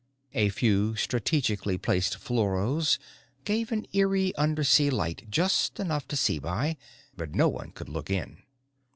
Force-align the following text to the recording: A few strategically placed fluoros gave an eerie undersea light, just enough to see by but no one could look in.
A 0.33 0.49
few 0.49 0.95
strategically 0.95 1.77
placed 1.77 2.17
fluoros 2.17 2.97
gave 3.45 3.71
an 3.71 3.85
eerie 3.93 4.35
undersea 4.35 4.89
light, 4.89 5.27
just 5.29 5.79
enough 5.79 6.07
to 6.07 6.15
see 6.15 6.39
by 6.39 6.75
but 7.15 7.35
no 7.35 7.47
one 7.47 7.69
could 7.69 7.87
look 7.87 8.09
in. 8.09 8.41